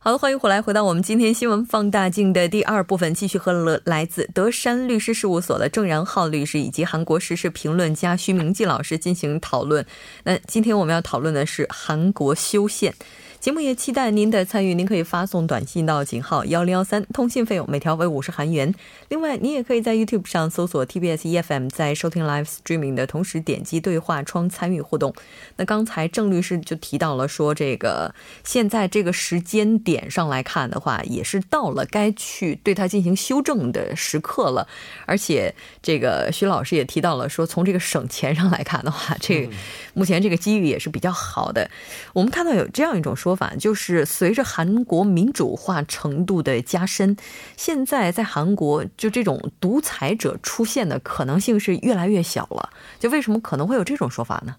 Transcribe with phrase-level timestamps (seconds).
[0.00, 9.84] 好的，欢迎回来，回到我们今天新闻放大镜的第二部分，继续和了来自德山律师事务所的郑然浩律师以及韩国时事评论家徐明季老师进行讨论。
[10.22, 12.94] 那今天我们要讨论的是韩国修宪。
[13.40, 18.74] 节目也期待您的参与，您可以发送短信到井号幺零幺三，通信费用每条为五十韩元。
[19.10, 25.14] 另外，您也可以在 YouTube 上搜索 TBS EFM，在收听 Live Streaming 的同时点击对话窗参与互动。
[25.54, 34.66] 那刚才郑律师就提到了说，这个现在这个时间点上来看的话，也是到了该去对它进行修正的时刻了。
[35.06, 39.52] 而且，这个徐老师也提到了说，从这个省钱上来看的话，这个
[39.94, 41.70] 目前这个机遇也是比较好的。
[42.12, 43.27] 我们看到有这样一种说。
[43.28, 47.14] 说法就是，随着韩国民主化程度的加深，
[47.58, 52.70] 现在在韩国就这种独裁者出现的可能性是越来越小了。
[52.98, 54.56] 就为什么可能会有这种说法呢？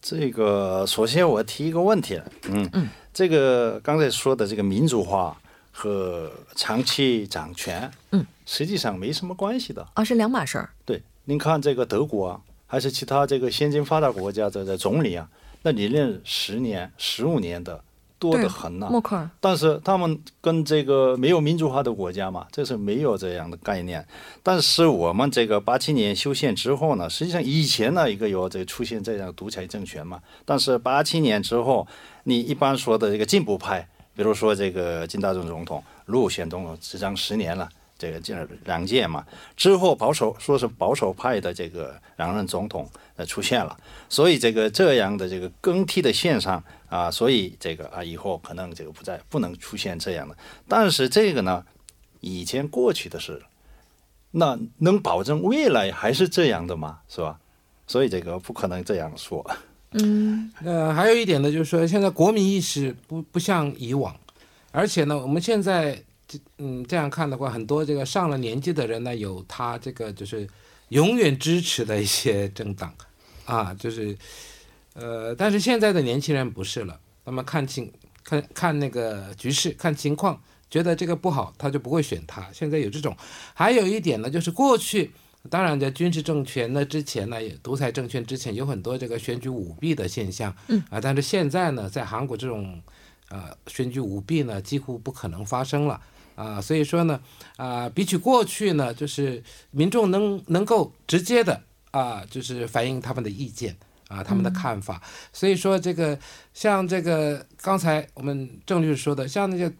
[0.00, 2.18] 这个首先我提一个问题，
[2.48, 5.36] 嗯嗯，这个刚才说的这个民主化
[5.70, 10.70] 和长期掌权，嗯，实际上没什么关系的啊，是两码事儿。
[10.86, 15.28] 对，您看这个德国啊，还是其他这个先进发达国家的的总理啊。
[15.64, 17.82] 那你练十年、十五年的
[18.18, 18.88] 多得很呐。
[19.40, 24.06] 但是他们跟这个没有民主化的国家嘛，这是没有这样的概念。
[24.42, 30.20] 但是我们这个八七年修宪之后呢，实际上以前呢一个有这出现这样独裁政权嘛。
[30.44, 31.86] 但是八七年之后，
[32.24, 37.68] 你一般说的这个进步派，比如说这个金大中总统、陆选总统执政十年了。
[37.96, 39.24] 这个这两届嘛，
[39.56, 42.86] 之后保守说是保守派的这个两任总统
[43.16, 43.76] 呃出现了，
[44.08, 50.36] 所以这个这样的这个更替的线上啊，所以这个啊以后可能这个不再不能出现这样的。
[50.68, 51.64] 但是这个呢，
[52.20, 53.42] 以前过去的事，
[54.30, 56.98] 那能保证未来还是这样的吗？
[57.08, 57.38] 是吧？
[57.86, 59.44] 所以这个不可能这样说。
[59.92, 64.16] 嗯，呃，还有一点呢，就是说现在国民意识不不像以往，
[64.72, 65.94] 而且呢，我们现在
[66.26, 66.38] 这。
[66.58, 70.48] 嗯，这样看的话，很多这个上了年纪的人呢，有他这个就是
[70.88, 72.94] 永远支持的一些政党，
[73.46, 74.16] 啊， 就是，
[74.94, 80.40] 呃，但是现在的年轻人不是了，那么看情看看那个局势，看情况，
[80.70, 82.46] 觉得这个不好，他就不会选他。
[82.52, 83.16] 现在有这种，
[83.54, 85.10] 还有一点呢，就是过去，
[85.50, 92.80] 当然在军事政权呢之前呢，独裁政权之前有很多这个选举舞弊的现象，嗯，啊，但是现在呢，在韩国这种，
[93.30, 96.00] 呃，选举舞弊呢几乎不可能发生了。
[96.34, 97.20] 啊，所以说呢，
[97.56, 103.76] 啊，比起过去呢，就是民众能能够直接的啊，就是反映他们的意见
[104.08, 105.02] 啊，他们的看法。
[105.32, 106.18] 所以说这个
[106.52, 109.72] 像这个刚才我们郑律师说的，像那些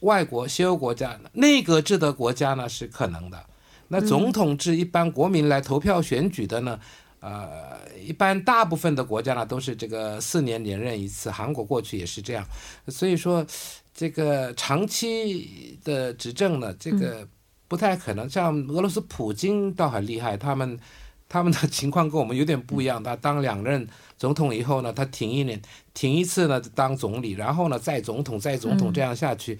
[0.00, 3.44] 外国西欧国家内阁制的国家呢是可能的，
[3.88, 6.78] 那总统制一般国民来投票选举的呢，
[7.20, 12.46] 呃，一般大部分的国家呢都是这个四年连任一次，韩国过去也是这样，
[12.88, 13.46] 所以说。
[13.94, 17.26] 这个长期的执政呢，这个
[17.66, 18.30] 不太可能。
[18.30, 20.78] 像俄罗斯普京倒很厉害，他们
[21.28, 23.02] 他们的情况跟我们有点不一样。
[23.02, 23.84] 他当两任
[24.16, 25.60] 总统以后呢，他停一年，
[25.94, 29.58] 停一次呢当总理，然后呢再总统，再总统这样下去。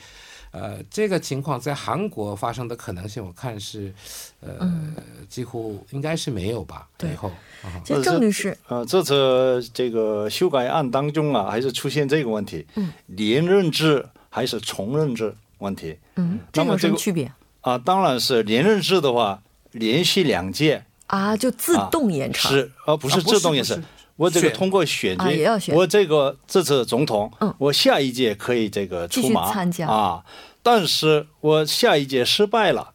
[0.50, 3.92] 呃，这个情况在韩国发生的可能性，我看是
[4.40, 4.94] 呃
[5.28, 6.88] 几乎应该是没有吧。
[6.96, 7.10] 对。
[7.10, 7.30] 以后，
[7.84, 14.06] 这郑律师，呃，这次这个修改案当中啊，还是出现这个问题，嗯，连任制。
[14.30, 17.32] 还是重任制问题，嗯，这有什么区别
[17.62, 17.78] 啊？
[17.78, 19.42] 当然是连任制的话，
[19.72, 23.82] 连续两届啊，就自动延长，是而不是自动延长。
[24.18, 29.88] 我这个通过选举，我这个这次总统，嗯，我下一届可以这个出马参加。
[29.88, 30.22] 啊，
[30.62, 32.92] 但是我下一届失败了，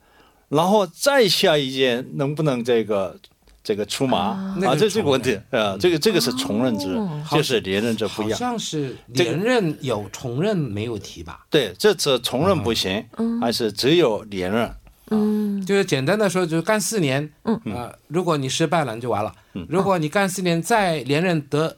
[0.49, 3.17] 然后再下一届能不能这个？
[3.65, 4.17] 这个出马？
[4.17, 6.99] 啊，这这个问题啊，这个这个是重任制，
[7.31, 8.37] 就是连任制不一样。
[8.37, 11.45] 好像是连任有重任没有提吧？
[11.49, 13.01] 对，这次重任不行，
[13.39, 14.69] 还是只有连任。
[15.13, 17.75] 嗯，就是简单的说，就是干四年，嗯。
[17.75, 19.33] 啊，如果你失败了，你就完了。
[19.69, 21.75] 如果你干四年再连任得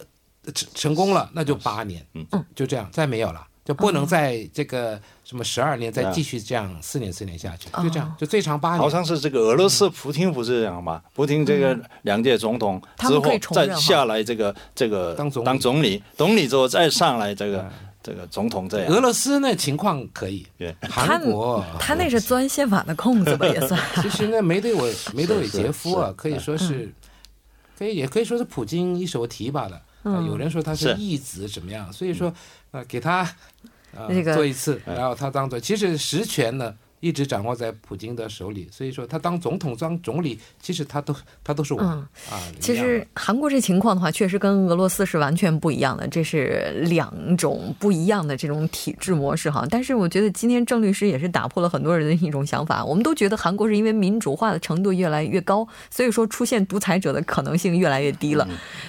[0.53, 3.45] 成成功了，那就八年，嗯，就这样，再没有了。
[3.65, 8.77] 就不能在这个什么十二年再继续这样四年四年下去，就这样，就最长八年。
[8.77, 11.01] 好像是这个俄罗斯普京不是这样吗？
[11.15, 17.67] 普京这个两届总统之后再下来这个这个当总当总理，总理之后再上来这个
[18.05, 18.93] 这个总统这样。
[18.93, 23.81] 俄罗斯那情况可以，对，韩国他那是钻宪法的空子吧，也算。
[24.03, 26.93] 其实那梅德韦梅德韦杰夫啊，可以说是，
[27.75, 29.81] 可以也可以说是普京一手提拔的。
[30.27, 31.91] 有人说他是是义子怎么样？
[31.91, 32.31] 所以说，
[32.69, 33.27] 呃，给他
[33.95, 41.87] 呃那个做一次，然后他当做，其实实权呢一直掌握在普京的手里，所以说他当总统当总理，其实他都他都是我、嗯
[42.31, 42.41] 啊。
[42.59, 49.65] 其实韩国这情况的话，确实跟俄罗斯是完全不一样的，这是两种不一样的这种体制模式哈。
[49.69, 58.47] 但是我觉得今天郑律师也是打破了很多人的一种想法，我们都觉得韩国是因为民主化的程度越来越高，所以说出现独裁者的可能性越来越低了。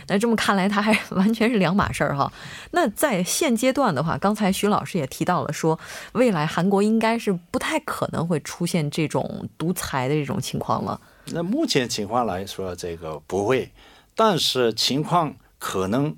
[0.09, 2.33] 那这么看来，他还完全是两码事儿哈。
[2.71, 5.79] 那在现阶段的话，刚才徐老师也提到了说，
[6.13, 11.01] 未来韩国应该是不太可能会出现这种独裁的这种情况了。
[11.33, 13.71] 那目前情况来说，这个不会，
[14.17, 16.15] 但是情况可能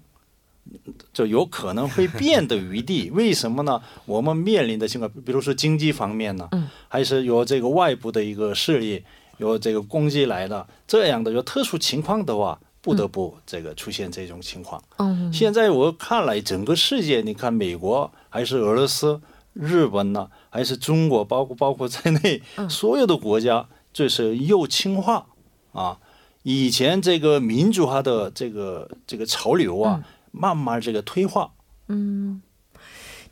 [1.12, 3.10] 就有可能会变的余地。
[3.14, 3.80] 为什么呢？
[4.04, 6.48] 我们面临的情况，比如说经济方面呢，
[6.88, 9.04] 还是有这个外部的一个势力，
[9.38, 14.82] 有这个攻击来的这样的有特殊情况的话，不得不这个出现这种情况。
[14.98, 19.20] 嗯现在我看来，整个世界，你看美国还是俄罗斯、
[19.55, 25.27] 日本呢，还是中国，包括包括在内， 所有的国家这是右倾化
[25.73, 25.99] 啊。
[26.45, 31.50] 以前这个民主化的这个这个潮流啊，慢慢这个退化。
[31.89, 32.41] 嗯，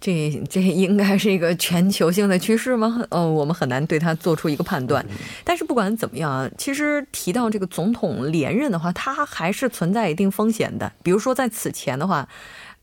[0.00, 3.04] 这这应该是一个全球性的趋势吗？
[3.10, 5.06] 呃，我们很难对它做出一个判断。
[5.44, 10.92] 但是不管怎么样啊，其实提到这个总统连任的话，它还是存在一定风险的。
[11.02, 12.28] 比如说在此前的话。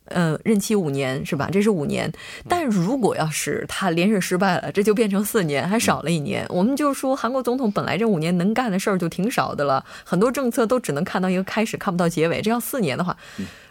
[0.05, 1.49] 呃，任期五年是吧？
[1.51, 2.11] 这是五年，
[2.47, 6.45] 但如果要是他连任失败了，这就变成四年，还少了一年。
[6.49, 12.41] 我们就说韩国总统本来这五年能干的事儿就挺少的了，很多政策都只能看到一个开始，看不到结尾。
[12.41, 13.15] 这要四年的话，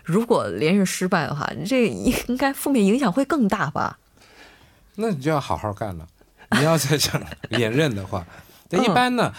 [0.02, 3.99] 如果连任失败的话，这应该负面影响会更大吧？
[4.96, 6.06] 那你就要好好干了。
[6.52, 7.19] 你要再想
[7.49, 8.26] 连任的话，
[8.69, 9.32] 那嗯一般呢，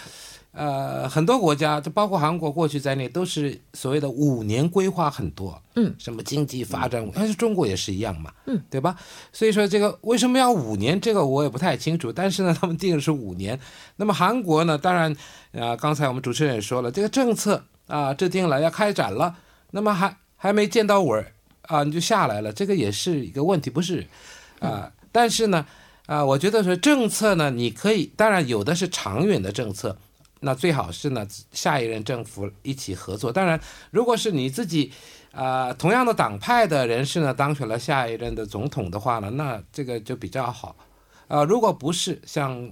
[0.56, 8.96] 呃，很多国家，就包括韩国过去在内，都是所谓的五年规划很多，嗯，什么经济发展，但是中国也是一样嘛，嗯，对吧？
[9.32, 13.58] 所以说这个为什么要五年，这个我也不太清楚，但是呢，他们定的是五年。
[13.96, 15.12] 那么韩国呢，当然，
[15.52, 19.34] 啊、刚才我们主持人也说了，这个政策啊、制定了要开展了，
[19.72, 24.06] 那么还还没见到尾儿啊，你就下来了，这个也是一个问题，不是
[24.60, 25.66] 啊、但是呢。
[26.06, 29.96] 啊、我觉得说政策呢，你可以，当然有的是长远的政策，
[30.44, 33.32] 那最好是呢下一任政府一起合作。
[33.32, 33.58] 当然，
[33.90, 34.92] 如果是你自己
[35.32, 40.76] 啊、同样的党派的人士呢当选了下一任的总统的话呢，那这个就比较好。
[41.26, 42.70] 啊、如果不是像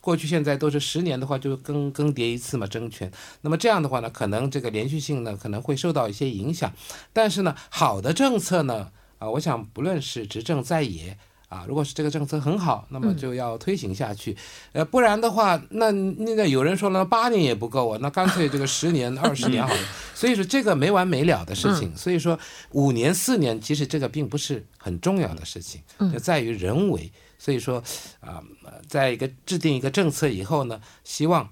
[0.00, 3.12] 过去现在都是十年的话，就更更迭一次嘛政权。
[3.42, 6.72] 那么这样的话呢，可能这个连续性呢可能会受到一些影响。
[7.12, 11.18] 但是呢，好的政策呢，啊、我想不论是执政在野。
[11.50, 14.34] 啊，如果是这个政策很好，那么就要推行下去，
[14.72, 19.80] 呃，不然的话，那那个有人说了，八年也不够啊，那干脆这个十年、 二十年好了。
[20.14, 22.38] 所以说这个没完没了的事情，所以说
[22.70, 25.82] 五年、四年，其实这个并不是很重要的事情，
[26.12, 27.10] 就在于人为。
[27.36, 27.82] 所以说
[28.20, 31.48] 啊、呃在一个制定一个政策以后呢，希望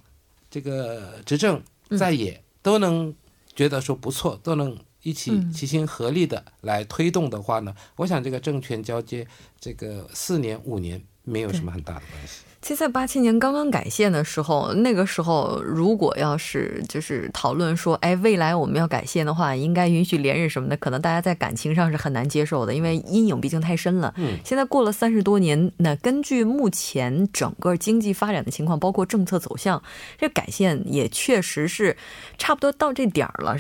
[0.51, 1.61] 这个执政
[1.99, 3.15] 在野都能
[3.57, 9.27] 觉得说不错，都能一起齐心合力的来推动的话呢，我想这个政权交接
[9.61, 12.43] 这个四年五年没有什么很大的关系。
[12.61, 24.13] 其实，在八七年刚刚改线的时候，那个时候如果要是就是讨论说，哎，未来我们要改线的话，应该允许连任什么的，可能大家在感情上是很难接受的，因为阴影毕竟太深了。
[24.17, 29.81] 嗯，现在过了三十多年，那根据目前整个经济发展的情况，包括政策走向，
[30.19, 31.97] 这改线也确实是
[32.37, 33.57] 差不多到这点儿了。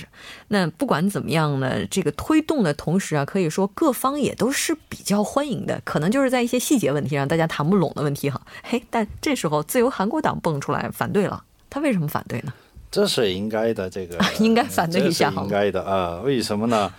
[0.48, 8.40] 那不管怎么样呢，这个推动的同时啊，可以说各方也都是比较欢迎的，可能就是在一些细节问题上大家谈不拢的问题哈。
[8.62, 12.52] 嘿，但这时候自由韩国党蹦出来反对了，他为什么反对呢？
[12.90, 16.20] 这是应该的，这个 应该反对一下应该的啊。
[16.22, 16.92] 为什么呢？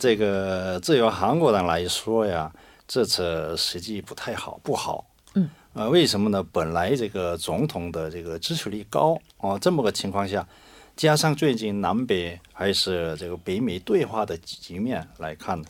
[0.00, 2.50] 这个自由韩国党来说呀，
[2.86, 5.04] 这次实际不太好，不好。
[5.34, 5.50] 嗯。
[5.74, 6.42] 呃，为什么呢？
[6.52, 10.46] 本来这个总统的这个支持率高哦，这么个情况下，
[10.94, 15.60] 加上最近南北还是这个北美对话的局面来看，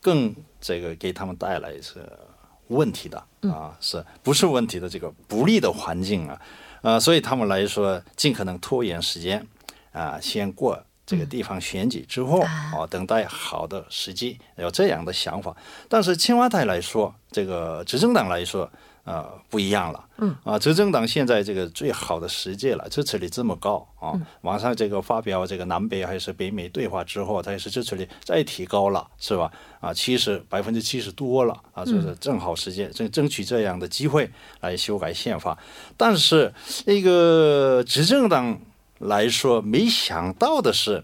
[0.00, 2.00] 更这个给他们带来是
[2.70, 6.40] 问题的啊，是不是问题的这个不利的环境啊？
[6.82, 9.46] 呃，所以他们来说，尽可能拖延时间
[9.92, 12.40] 啊，先过这个地方选举之后
[12.74, 15.54] 哦，等待好的时机，有这样的想法。
[15.88, 18.70] 但是青瓦台来说，这个执政党来说，
[19.04, 20.04] 呃，不一样了。
[20.18, 29.50] 嗯啊，执政党现在这个最好的时机了，支持率这么高啊，网上这个发表这个南北还是北美对话之后，它也是支持率再提高了，是吧？
[29.80, 34.30] 啊，七十百分之七十多了啊，就是正好时间争争取这样的机会
[34.60, 35.58] 来修改宪法。
[35.96, 36.52] 但是
[36.84, 38.60] 那个执政党
[38.98, 41.02] 来说，没想到的是，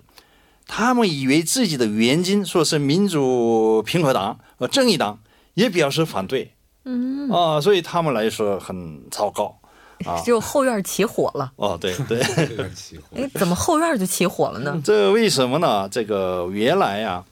[0.66, 5.20] 他们以为自己的原因说是民主平和党和正义党
[5.54, 6.52] 也表示反对。
[6.88, 9.58] 嗯啊，所以他们来说很糟糕
[10.04, 11.52] 啊， 就后院起火了。
[11.56, 14.80] 哦，对对，后院起火哎，怎么后院就起火了呢？
[14.84, 15.88] 这为什么呢？
[15.88, 17.24] 这个原来啊，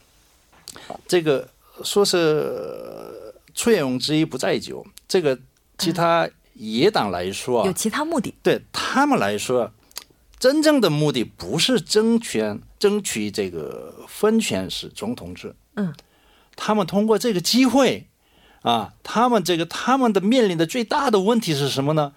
[1.07, 1.49] 这个
[1.85, 5.39] 说是醉翁之意不在酒，这个
[5.79, 8.35] 其他野党来说有其他目的。
[8.43, 9.71] 对他们来说，
[10.41, 15.55] 真正的目的不是争权，争取这个分权是总统制。
[15.77, 15.95] 嗯，
[16.57, 18.09] 他们通过这个机会。
[18.65, 22.13] 啊，他们这个他们的面临的最大的问题是什么呢？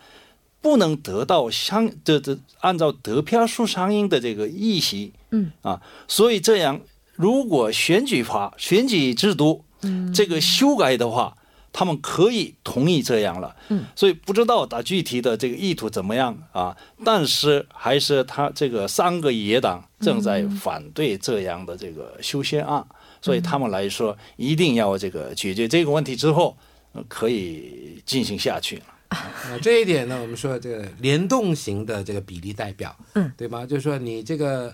[0.62, 5.52] 不能得到相这这按照得票数相应的这个议席，嗯。
[5.62, 6.80] 啊，所以这样
[7.16, 9.66] 如果选举法选举制度
[10.16, 11.36] 这个修改的话，
[11.74, 22.86] 他们可以同意这样了，嗯，所以不知道他具体的这个意图怎么样啊，但是还是他这个三个野党正在反对这样的这个修宪案。
[23.22, 26.58] 所以他们来说，一定要这个解决这个问题之后，
[27.08, 28.84] 可以进行下去了。
[29.10, 33.66] 啊，这一点呢，我们说这个联动型的这个比例代表，嗯，对吗？
[33.66, 34.74] 就是说你这个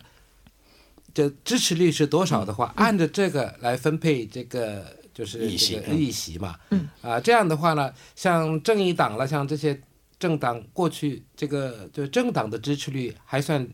[1.13, 9.79] 这支持率是多少的话，按照这个来分配这个就是这个议席嘛，嗯，啊，这样的话呢，像正义党了，像这些
[10.17, 13.67] 政党过去这个就政党的支持率还算。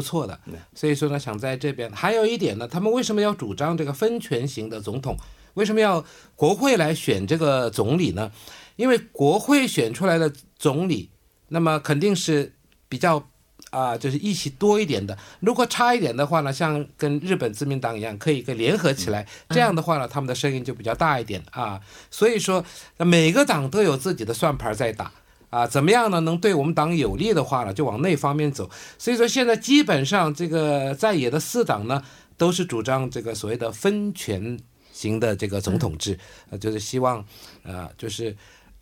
[0.00, 0.40] 不错的，
[0.74, 5.14] 所以说呢，想在这边还有一点呢，他们为什么要主张这个分权型的总统？
[5.52, 6.02] 为什么要
[6.34, 8.32] 国会来选这个总理呢？
[8.76, 11.10] 因为国会选出来的总理，
[11.48, 12.54] 那么肯定是
[12.88, 13.28] 比较
[13.68, 15.18] 啊，就是议席多一点的。
[15.40, 21.78] 如果差一点的话呢，像跟日本自民党一样，可以跟联合起来，这样的话呢，他们的声音就比较大一点啊。
[22.10, 22.64] 所以说，
[22.96, 25.12] 每个党都有自己的算盘在打。
[25.50, 26.20] 啊，怎么样呢？
[26.20, 28.70] 能对我们党有利的话呢，就往那方面走。
[28.96, 32.00] 所以说，现在基本上这个在野的四党呢，
[32.36, 34.56] 都是主张这个所谓的分权
[34.92, 36.16] 型的这个总统制，
[36.50, 37.24] 呃，就是希望，
[37.64, 38.34] 呃，就是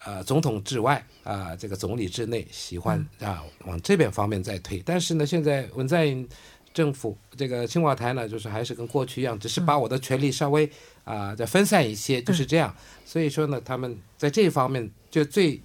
[0.05, 4.83] 呃，总统制外啊，这个总理制内，喜欢啊往这边方面再推。
[4.85, 6.29] 但是呢，现在文在寅
[6.75, 10.71] 政府这个青瓦台呢，就是还是跟过去一样，只是把我的权力稍微
[11.05, 12.77] 啊再分散一些，就是这样。
[13.07, 15.59] 所以说呢，他们在这方面就最。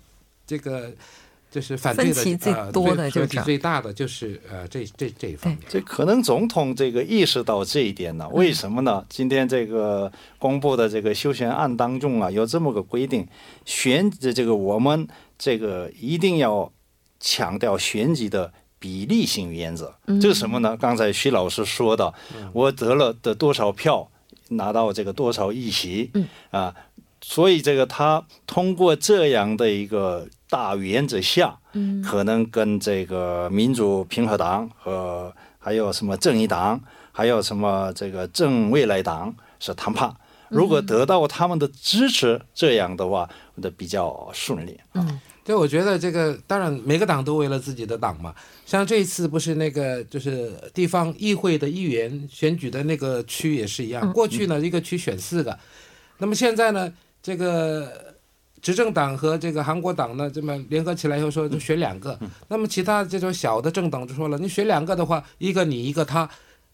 [0.45, 0.91] 这个
[1.50, 2.35] 就是反对的最
[2.71, 5.62] 多的，就是最大的，就是呃，这这这一方面。
[5.69, 8.27] 这可能总统这个意识到这一点呢？
[8.29, 9.05] 为什么呢？
[9.07, 13.27] 今天这个公布的这个修宪案当中啊，有这么个规定，
[13.65, 15.07] 选的这个我们
[15.38, 16.71] 这个一定要
[17.19, 19.93] 强调选举的比例性原则。
[20.19, 20.75] 这是什么呢？
[20.75, 22.12] 刚才徐老师说的，
[22.51, 24.09] 我得了的多少票，
[24.50, 26.12] 拿到这个多少议席，
[26.50, 26.75] 啊。
[27.25, 36.80] 所以，这个他通过这样的一个大原则下，嗯，可能跟这个民主平和党和还有什么正义党，
[37.13, 40.13] 还有什么这个正未来党是谈判。
[40.50, 43.27] 如果得到他们的支持，这样的话，
[43.62, 44.77] 的比较顺利。
[44.94, 48.36] 嗯，对，我觉得这个当然每个党都为了自己的党嘛。
[48.65, 54.12] 像这一次不是那个就是地方议会的议员选举的那个区也是一样。
[54.12, 55.58] 过去呢，一个区选四个，
[56.18, 56.94] 那么现在呢？
[57.24, 58.13] 这个
[58.62, 66.30] 执政党和这个韩国党呢，这么联合起来以后说就选两个，那么其他这种小的政党就说了，你选两个的话，一个你一个他，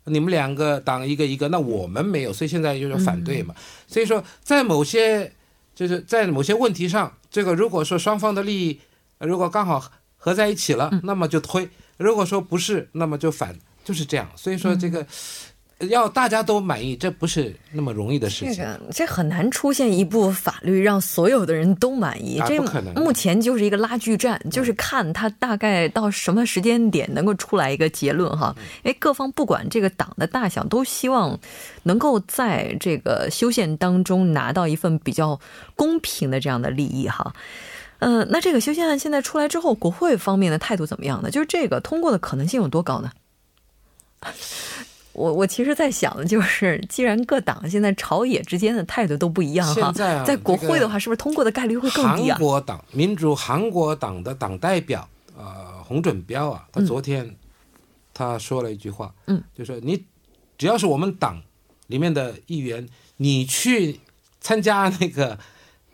[0.05, 3.53] 你们两个党一个一个，那我们没有，所以现在就是反对嘛。
[3.87, 5.31] 所以说在某些
[5.75, 8.79] 就是在某些问题上，这个如果说双方的利益
[9.19, 14.27] 如果刚好合在一起了，那么就推；如果说不是，那么就反，就是这样。
[14.35, 15.05] 所以说这个。
[15.87, 18.55] 要大家都满意，这不是那么容易的事情。
[18.55, 22.93] 这个这很难出现一部法律让所有的人都满意，这不可能。
[22.95, 28.53] 目前就是一个拉锯战，就是看他大概到什么时间点能够出来一个结论哈。
[28.83, 31.39] 哎，各方不管这个党的大小，都希望
[31.83, 35.39] 能够在这个修宪当中拿到一份比较
[35.75, 37.33] 公平的这样的利益哈。
[37.99, 41.31] 呃，那这个修宪案现在出来之后，国会方面的态度怎么样呢？
[41.31, 43.11] 就是这个通过的可能性有多高呢？
[45.19, 52.35] 我我其实，在想的就是，既然各党现在朝野之间的态度都不一样哈，在国会的话，是不是通过的概率会更低啊？
[52.35, 55.07] 韩国党民主韩国党的党代表
[55.37, 57.35] 啊，洪准标啊，他昨天
[58.13, 60.05] 他说了一句话，嗯，就说你
[60.57, 61.41] 只要是我们党
[61.87, 63.99] 里面的议员，你去
[64.39, 65.37] 参加那个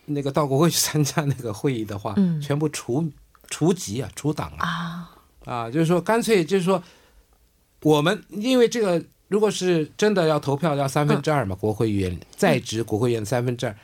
[0.05, 2.39] 那个到国会去参加那个会议的话，嗯。
[2.39, 3.11] 全部除
[3.49, 5.09] 除籍啊，除党啊，啊，
[5.45, 6.83] 啊，就是说干脆就是说，
[7.81, 13.75] 我们因为这个，如果是真的要投票，要三分之二嘛，国会议员在职国会议员三分之二。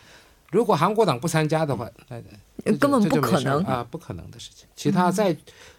[0.52, 2.22] 如果韩国党不参加的话，那
[2.78, 4.68] 根本不可能啊，不可能的事情。
[4.76, 5.36] 其他在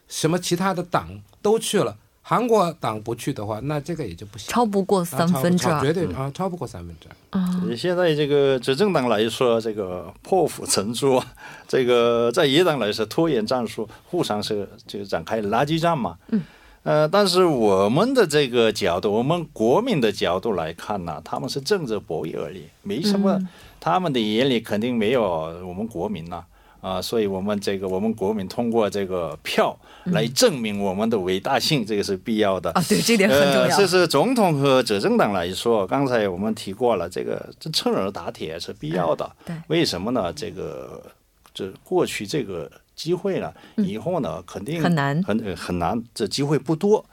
[0.08, 1.08] 什么其他的党
[1.40, 4.50] 都去了，韩国党不去的话，那这个也就不行。
[4.50, 7.38] 超不过啊三分之二超绝对啊，超不过三分之二。
[7.38, 11.22] 啊，现在这个执政党来说，这个破釜沉舟，
[11.68, 16.16] 这个在野党来说拖延战术，互相是就展开垃圾战嘛。
[16.28, 16.42] 嗯。
[16.84, 23.48] 呃，但是我们的这个角度，我们国民的角度来看呢，他们是政治博弈而已，没什么，嗯
[23.78, 25.22] 他们的眼里肯定没有
[25.66, 26.44] 我们国民呐。
[26.80, 32.72] 啊，所以我们这个我们国民通过这个票来证明我们的伟大性，这个是必要的。
[32.72, 33.76] 啊，对，这点很重呃，要。
[33.76, 39.30] 这是总统和执政党来说，刚才我们提过了，这个这趁热打铁是必要的。
[39.46, 40.32] 对为什么呢？
[40.32, 41.00] 这个
[41.54, 42.68] 这过去这个
[43.02, 47.04] 机会了，以后呢肯定嗯很难很呃很难，这机会不多。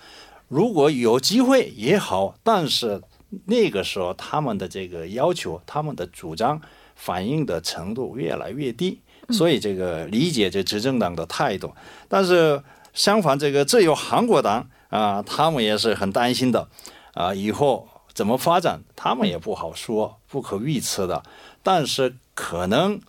[0.48, 3.02] 如果有机会也好，但是
[3.46, 6.62] 那个时候他们的这个要求、他们的主张
[6.96, 11.74] 反映的程度越来越低，所以这个理解这执政党的态度。
[12.08, 12.62] 但是
[12.94, 16.68] 相反，这个自由韩国党啊，他们也是很担心的
[17.14, 21.24] 啊，以后怎么发展，他们也不好说，不可预测的。
[21.64, 23.00] 但是可能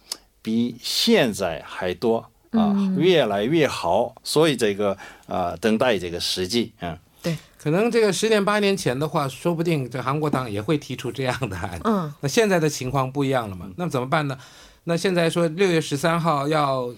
[0.42, 4.14] 比现在还多啊，越来越好。
[4.24, 6.96] 所以这个啊，等待这个时机，嗯。
[7.62, 11.78] 可能这个十年八年前的话，说不定这韩国党也会提出这样的案。
[11.84, 13.70] 嗯，那现在的情况不一样了嘛？
[13.76, 14.38] 那么怎么办呢？
[14.84, 16.90] 那现在说六月十三号要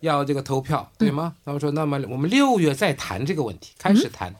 [0.00, 1.34] 要这个投票，对吗？
[1.44, 4.34] 他们说，那么我们六月再谈这个问题，开始谈。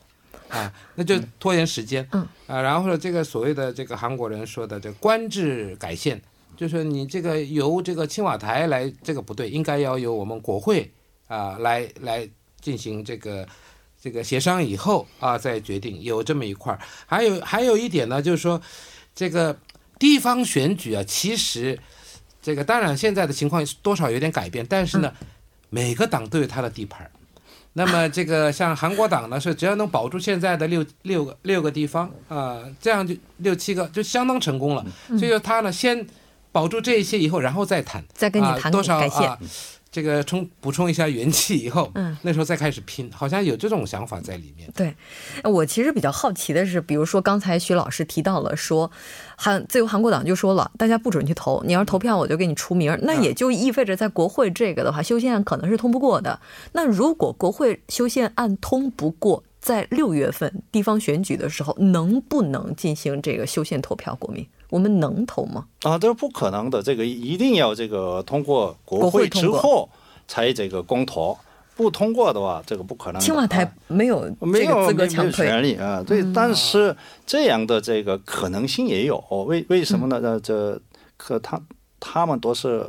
[0.47, 6.19] 啊，那就拖延时间，嗯啊，然后呢，这个所谓的这个韩国人说的这个官制改宪，
[6.59, 10.91] 就是你这个由这个青瓦台来，这个不对，应该要由我们国会
[11.29, 12.27] 啊来来
[12.59, 13.47] 进行这个
[13.97, 16.79] 这个协商以后啊再决定，有这么一块儿。
[17.05, 18.61] 还有还有一点呢，就是说
[19.15, 19.57] 这个
[19.97, 21.79] 地方选举啊，其实
[22.41, 25.13] 这个当然现在的情况多少有点改变，但是呢，
[25.69, 27.11] 每个党都有他的地盘儿。
[27.71, 34.85] 那么这个像韩国党呢，是只要能保住现在的六六个六个地方啊、这样就六七个就相当成功了。
[35.07, 36.05] 所以说他呢，先
[36.51, 39.37] 保住这一些以后，然后再谈，再跟你谈啊多少感谢啊，
[39.91, 44.69] 这个充补充一下元气以后，嗯，那时候再开始拼，好像有这种想法在里面。
[44.75, 44.95] 对，
[45.43, 48.89] 我其实比较好奇的是，比如说刚才徐老师提到了说，
[49.35, 56.39] 韩自由韩国党就说了，大家不准去投，你要是投票我就给你除名儿，那也就意味着在国会这个的话，修宪案可能是通不过的。
[56.73, 64.15] 那如果国会修宪案通不过，在六月份地方选举的时候，能不能进行这个修宪投票？
[64.15, 65.65] 国民，我们能投吗？
[65.83, 69.89] 啊，这不可能的，这个一定要这个通过国国会之后
[70.27, 71.37] 才这个公投，
[71.75, 73.19] 不通过的话，这个不可能。
[73.21, 80.19] 青瓦台啊没有没有这个资格权利啊，对，但是这样的这个可能性也有，为为什么呢？
[80.21, 80.79] 呃，这
[81.17, 81.59] 可他
[81.99, 82.87] 他们都是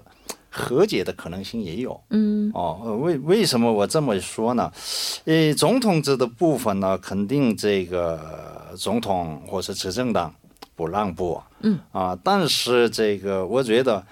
[0.50, 1.98] 和解的可能性也有。
[2.10, 4.70] 嗯哦，呃为为什么我这么说呢？
[5.24, 8.20] 呃，总统制的部分呢，肯定这个
[8.76, 10.34] 总统或是执政党
[10.80, 11.78] 不让步，嗯。
[11.92, 14.02] 啊，但是这个我觉得，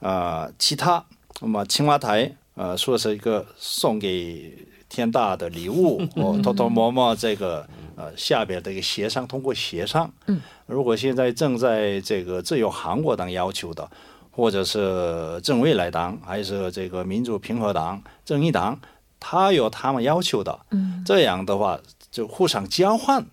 [0.00, 1.04] 呃，其他
[1.42, 4.56] 那么青瓦台呃说是一个送给
[4.88, 13.86] 天大的礼物， 我偷偷摸摸这个呃下边的一个协商通过协商，嗯，如果现在正在这个自由韩国党要求的。
[14.38, 18.78] 或者是正未来党，还是这个民主平和党、正义党，
[19.18, 21.02] 他有他们要求的，嗯。
[21.06, 23.24] 这样的话就互相交换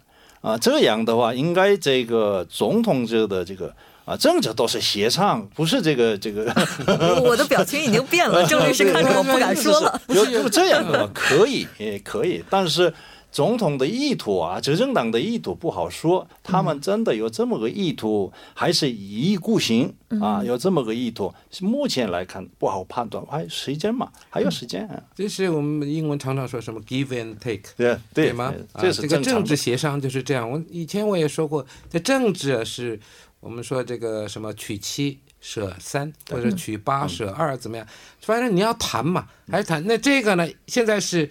[0.44, 6.54] 啊，这样的话应该这个总统制的这个啊政治都是协商，不是这个这个
[7.24, 10.02] 我的表情已经变了，郑律师看着我不敢说了。
[10.10, 12.94] 有有这样的可以也可以，但是
[13.34, 20.42] 总统的意图啊，执政党的意图不好说，他们真的有这么个意图，还是一意孤行啊？
[20.44, 27.74] 有这么个意图，目前来看不好判断，还有时间嘛，还有时间啊，这是我们英文常常说什么 give and take。
[27.76, 28.54] 对对吗？
[28.74, 29.44] 啊，这是这个政。
[29.44, 30.50] 治协商就是这样。
[30.50, 32.98] 我以前我也说过，这政治是
[33.40, 37.86] 我们说这个什么取七舍三，或者取八舍二，怎么样？
[38.22, 39.84] 反正你要谈嘛，还是谈。
[39.86, 41.30] 那这个呢，现在是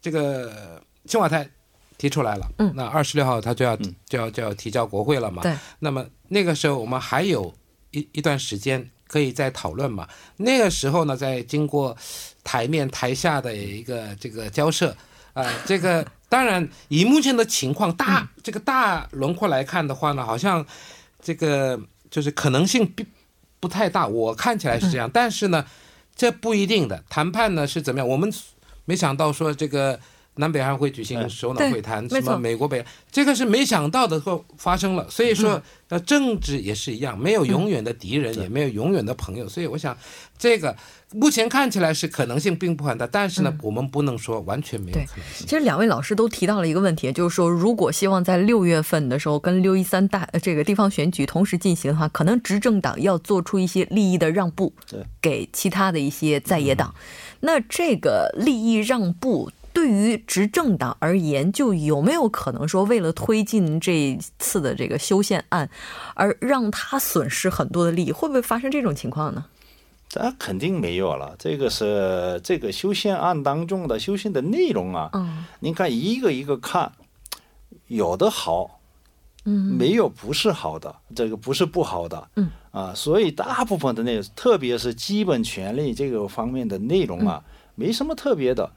[0.00, 1.48] 这个青瓦台
[1.98, 5.42] 提出来了，嗯那二十六号他就要就要就要提交国会了嘛。
[5.42, 7.52] 对，那么那个时候我们还有
[7.90, 10.08] 一一段时间可以再讨论嘛。
[10.36, 11.96] 那个时候呢，在经过
[12.42, 14.96] 台面台下的一个这个交涉，
[15.32, 20.64] 啊、 这个当然以目前的情况大、这个大轮廓来看的话呢，好像
[21.20, 21.78] 这个
[22.10, 23.06] 就是可能性并
[23.60, 25.64] 不太大，我看起来是这样，但是呢，
[26.16, 27.04] 这不一定的。
[27.08, 28.08] 谈判呢是怎么样？
[28.08, 28.32] 我们
[28.86, 30.00] 没想到说这个
[30.36, 35.06] 南北韩会举行首脑会谈，什么美国北，这个是没想到的，会发生了。
[35.10, 39.48] 所以说，呃，政治也是一样，没有永远的敌人，也没有永远的朋友。
[39.48, 39.96] 所以我想，
[40.38, 40.76] 这个。
[41.14, 45.46] 目前看起来是可能性并不很大，但是呢，我们不能说完全没有可能性。
[45.46, 56.94] 其实两位老师都提到了一个问题，就是说，如果希望在六月份的时候跟六一三大这个地方选举同时进行的话，可能执政党要做出一些利益的让步，对，给其他的一些在野党。
[57.40, 65.68] 那这个利益让步对于执政党而言，就有没有可能说，为了推进这次的这个修宪案，
[66.14, 68.12] 而让他损失很多的利益？
[68.12, 69.46] 会不会发生这种情况呢？
[70.08, 75.08] 这肯定没有了，这个是这个修宪案当中的修宪的内容啊。
[75.14, 76.92] 嗯，您看一个一个看，
[77.86, 78.78] 有的好，
[79.46, 87.42] 嗯，没有不是好的，这个不是不好的，嗯啊，所以大部分的内容，特别是基本权利这个方面的内容啊，
[87.74, 88.70] 没什么特别的，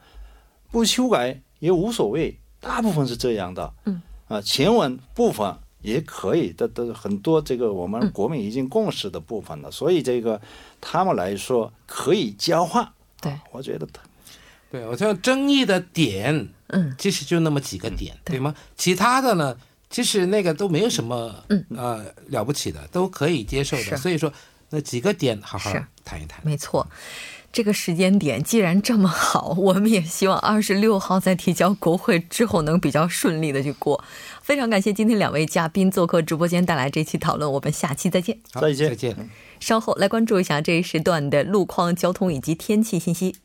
[0.76, 5.56] 不修改也无所谓，大部分是这样的，嗯啊，前文部分。
[5.82, 10.42] 也可以，的都很多这个我们国民已经共识的部分了，所以这个
[10.82, 12.92] 他们来说可以交换。
[13.22, 14.02] 对，我觉得他，
[14.72, 18.56] 对我觉得争议的点，嗯，其实就那么几个点，对吗？
[18.76, 19.56] 其他的呢，
[19.92, 23.96] 其实那个都没有什么，嗯呃了不起的，都可以接受的。
[23.96, 24.34] 所以说
[24.76, 25.72] 那几个点好好
[26.04, 26.42] 谈一谈。
[26.44, 26.86] 没错。
[27.54, 34.04] 这个时间点既然这么好，我们也希望二十六号在提交国会之后能比较顺利的去过。
[34.42, 38.38] 非常感谢今天两位嘉宾做客直播间带来这期讨论，我们下期再见。
[38.52, 39.30] 再见，再见。
[39.62, 43.38] 稍后来关注一下这一时段的路况、交通以及天气信息。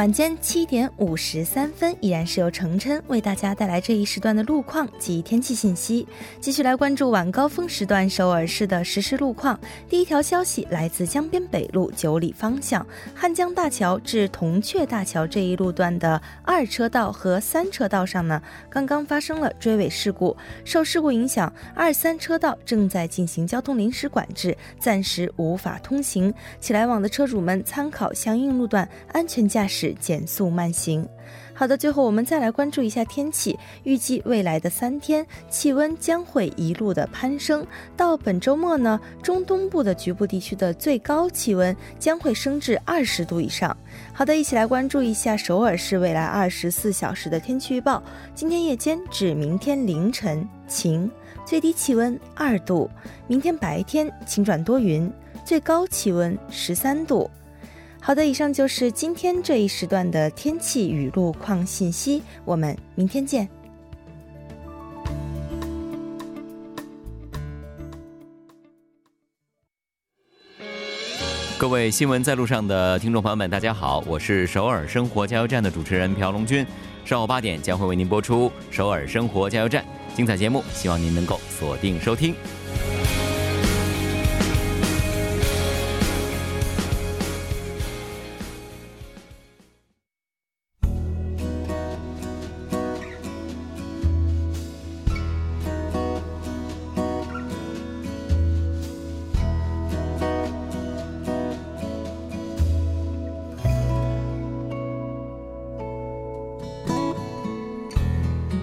[0.00, 6.08] 晚间七点五十三分，依然是由程琛为大家带来这一时段的路况及天气信息。
[6.40, 9.60] 继续来关注晚高峰时段首尔市的实时路况。
[9.90, 20.34] 第一条消息来自江边北路九里方向汉江大桥至铜雀大桥这一路段的二车道和三车道上呢，刚刚发生了追尾事故。
[20.64, 26.32] 受事故影响，二三车道正在进行交通临时管制，暂时无法通行。
[26.58, 29.89] 请来往的车主们参考相应路段，安全驾驶。
[29.94, 31.06] 减速慢行。
[31.52, 33.58] 好的，最后我们再来关注一下天气。
[33.82, 43.76] 预计未来的三天气温将会一路的攀升，到本周末呢，中东部的局部地区的最高气温将会升至二十度以上。
[44.12, 48.02] 好的，一起来关注一下首尔市未来二十四小时的天气预报。
[48.34, 51.10] 今天夜间至明天凌晨晴，
[51.44, 52.88] 最低气温二度；
[53.26, 55.12] 明天白天晴转多云，
[55.44, 57.30] 最高气温十三度。
[58.02, 62.22] 好的，以上就是今天这一时段的天气与路况信息。
[62.44, 63.48] 我们明天见。
[71.58, 76.66] 各位新闻在路上的听众朋友们，大家好，我是首尔生活加油站的主持人朴龙军。
[77.04, 79.84] 上午八点将会为您播出首尔生活加油站
[80.16, 82.34] 精彩节目，希望您能够锁定收听。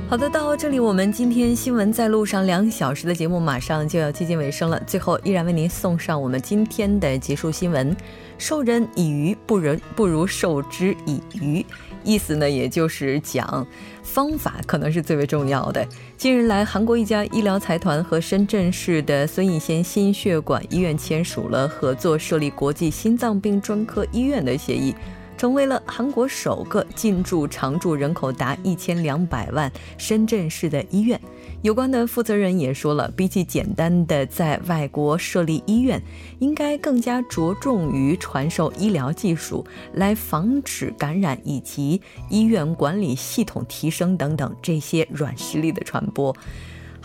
[0.10, 4.82] 好的，到这里我们今天新闻在路上两小时的节目马上就要接近尾声了。
[4.88, 7.94] 最后依然为您送上我们今天的结束新闻：
[8.38, 11.66] 授人以鱼不如不如授之以渔。
[12.06, 13.68] 意思呢，也就是讲
[14.02, 15.86] 方法可能是最为重要的。
[16.16, 24.96] 近日来，韩国一家医疗财团和深圳市的孙逸仙心血管医院签署了合作设立国际心脏病专科医院的协议。
[25.38, 31.20] 成为了韩国首个进驻常住人口达一千两百万深圳市的医院。
[31.62, 36.02] 有关的负责人也说了，比起简单的在外国设立医院，
[36.40, 46.36] 应该更加着重于传授医疗技术，来防止感染以及医院管理系统提升等等这些软实力的传播。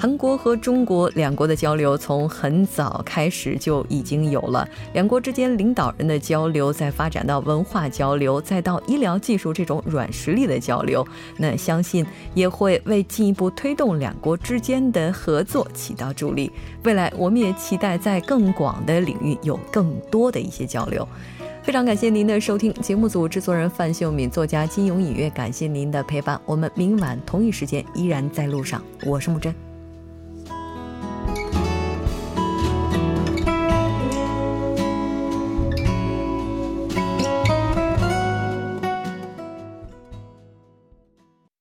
[0.02, 16.50] 韩国和中国两国的交流从很早开始就已经有了，两国之间领导人的交流，再发展到文化交流，再到医疗技术这种软实力的交流，那相信也会为进一步推动两国之间的合作起到助力。
[16.82, 21.06] 未来我们也期待在更广的领域有更多的一些交流。
[21.62, 26.40] 非常感谢您的收听，节目组制作人范秀敏，作家金勇隐约，感谢您的陪伴。
[26.44, 29.54] 我们明晚同一时间依然在路上，我是木真。